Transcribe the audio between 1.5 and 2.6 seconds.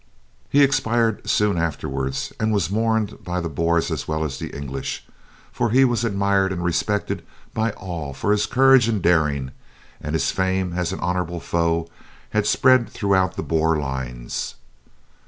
afterwards and